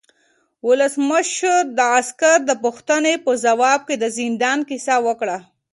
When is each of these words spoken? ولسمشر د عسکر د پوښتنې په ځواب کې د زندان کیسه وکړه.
ولسمشر 0.67 1.59
د 1.77 1.79
عسکر 1.99 2.37
د 2.49 2.51
پوښتنې 2.63 3.13
په 3.25 3.31
ځواب 3.43 3.79
کې 3.87 3.95
د 3.99 4.05
زندان 4.17 4.59
کیسه 4.69 4.95
وکړه. 5.07 5.37